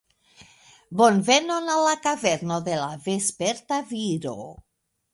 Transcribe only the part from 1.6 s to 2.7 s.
al la kaverno